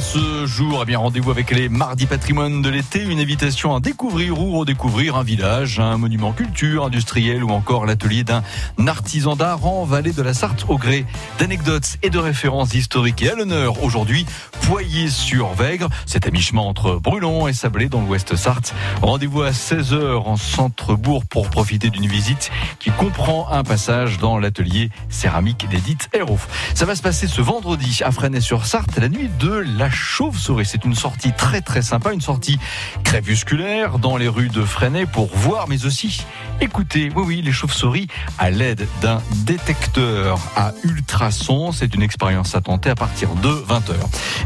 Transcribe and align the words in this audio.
Ce 0.00 0.46
jour, 0.46 0.84
eh 0.88 0.94
rendez-vous 0.94 1.32
avec 1.32 1.50
les 1.50 1.68
mardis 1.68 2.06
patrimoine 2.06 2.62
de 2.62 2.68
l'été. 2.70 3.02
Une 3.02 3.18
invitation 3.18 3.74
à 3.74 3.80
découvrir 3.80 4.40
ou 4.40 4.58
redécouvrir 4.58 5.16
un 5.16 5.24
village, 5.24 5.80
un 5.80 5.96
monument 5.96 6.32
culture, 6.32 6.84
industriel 6.84 7.42
ou 7.42 7.50
encore 7.50 7.84
l'atelier 7.84 8.22
d'un 8.22 8.42
artisan 8.86 9.34
d'art 9.34 9.66
en 9.66 9.84
vallée 9.84 10.12
de 10.12 10.22
la 10.22 10.34
Sarthe 10.34 10.66
au 10.68 10.78
gré 10.78 11.04
d'anecdotes 11.40 11.96
et 12.02 12.10
de 12.10 12.18
références 12.18 12.74
historiques. 12.74 13.22
Et 13.22 13.30
à 13.30 13.34
l'honneur, 13.34 13.82
aujourd'hui, 13.82 14.24
Poyer-sur-Vègre. 14.68 15.88
C'est 16.06 16.26
à 16.26 16.30
mi-chemin 16.30 16.62
entre 16.62 16.96
Brulon 16.96 17.48
et 17.48 17.52
Sablé 17.52 17.88
dans 17.88 18.02
l'ouest 18.02 18.36
Sarthe. 18.36 18.74
Rendez-vous 19.02 19.42
à 19.42 19.50
16h 19.50 20.16
en 20.24 20.36
centre-bourg 20.36 21.24
pour 21.24 21.50
profiter 21.50 21.90
d'une 21.90 22.06
visite 22.06 22.50
qui 22.78 22.90
comprend 22.90 23.50
un 23.50 23.64
passage 23.64 24.18
dans 24.18 24.38
l'atelier 24.38 24.90
céramique 25.08 25.68
d'Edith 25.68 26.08
Hérouf. 26.12 26.48
Ça 26.74 26.84
va 26.84 26.94
se 26.94 27.02
passer 27.02 27.26
ce 27.26 27.40
vendredi 27.40 28.00
à 28.04 28.12
Fresnay-sur-Sarthe 28.12 28.98
la 28.98 29.08
nuit 29.08 29.30
de 29.40 29.64
la 29.76 29.87
chauve-souris. 29.90 30.66
C'est 30.66 30.84
une 30.84 30.94
sortie 30.94 31.32
très 31.32 31.60
très 31.60 31.82
sympa, 31.82 32.12
une 32.12 32.20
sortie 32.20 32.58
crépusculaire 33.04 33.98
dans 33.98 34.16
les 34.16 34.28
rues 34.28 34.48
de 34.48 34.62
Fresnay 34.62 35.06
pour 35.06 35.28
voir 35.34 35.68
mais 35.68 35.84
aussi 35.84 36.24
écouter, 36.60 37.10
oui 37.14 37.22
oui, 37.26 37.42
les 37.42 37.52
chauves-souris 37.52 38.08
à 38.38 38.50
l'aide 38.50 38.86
d'un 39.00 39.20
détecteur 39.44 40.38
à 40.56 40.72
ultrasons. 40.84 41.72
C'est 41.72 41.94
une 41.94 42.02
expérience 42.02 42.54
à 42.54 42.60
tenter 42.60 42.90
à 42.90 42.94
partir 42.94 43.30
de 43.36 43.48
20h. 43.48 43.94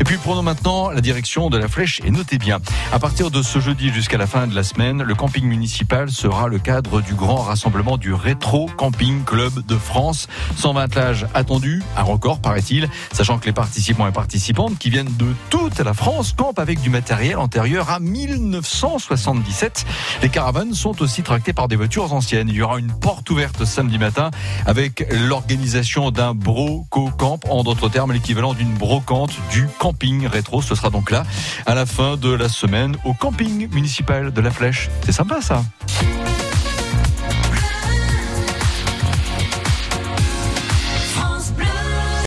Et 0.00 0.04
puis 0.04 0.16
prenons 0.16 0.42
maintenant 0.42 0.90
la 0.90 1.00
direction 1.00 1.50
de 1.50 1.58
la 1.58 1.68
flèche 1.68 2.00
et 2.04 2.10
notez 2.10 2.38
bien, 2.38 2.58
à 2.92 2.98
partir 2.98 3.30
de 3.30 3.42
ce 3.42 3.58
jeudi 3.60 3.90
jusqu'à 3.90 4.18
la 4.18 4.26
fin 4.26 4.46
de 4.46 4.54
la 4.54 4.62
semaine, 4.62 5.02
le 5.02 5.14
camping 5.14 5.44
municipal 5.44 6.10
sera 6.10 6.48
le 6.48 6.58
cadre 6.58 7.00
du 7.00 7.14
grand 7.14 7.42
rassemblement 7.42 7.96
du 7.96 8.12
Rétro 8.12 8.68
Camping 8.76 9.24
Club 9.24 9.64
de 9.66 9.76
France. 9.76 10.28
120 10.56 10.88
plages 10.88 11.26
attendues, 11.34 11.82
un 11.96 12.02
record 12.02 12.40
paraît-il, 12.40 12.88
sachant 13.12 13.38
que 13.38 13.46
les 13.46 13.52
participants 13.52 14.06
et 14.06 14.12
participantes 14.12 14.78
qui 14.78 14.90
viennent 14.90 15.12
de 15.16 15.29
toute 15.48 15.78
la 15.78 15.94
France 15.94 16.32
campent 16.36 16.58
avec 16.58 16.80
du 16.80 16.90
matériel 16.90 17.38
antérieur 17.38 17.90
à 17.90 18.00
1977. 18.00 19.84
Les 20.22 20.28
caravanes 20.28 20.74
sont 20.74 21.02
aussi 21.02 21.22
tractées 21.22 21.52
par 21.52 21.68
des 21.68 21.76
voitures 21.76 22.12
anciennes. 22.12 22.48
Il 22.48 22.54
y 22.54 22.62
aura 22.62 22.78
une 22.78 22.92
porte 22.92 23.28
ouverte 23.30 23.64
samedi 23.64 23.98
matin 23.98 24.30
avec 24.66 25.06
l'organisation 25.10 26.10
d'un 26.10 26.34
broco-camp, 26.34 27.40
en 27.48 27.62
d'autres 27.62 27.88
termes 27.88 28.12
l'équivalent 28.12 28.54
d'une 28.54 28.74
brocante 28.74 29.32
du 29.50 29.66
camping 29.78 30.26
rétro. 30.26 30.62
Ce 30.62 30.74
sera 30.74 30.90
donc 30.90 31.10
là 31.10 31.24
à 31.66 31.74
la 31.74 31.86
fin 31.86 32.16
de 32.16 32.30
la 32.30 32.48
semaine 32.48 32.96
au 33.04 33.14
camping 33.14 33.68
municipal 33.72 34.32
de 34.32 34.40
la 34.40 34.50
Flèche. 34.50 34.90
C'est 35.04 35.12
sympa 35.12 35.40
ça. 35.40 35.62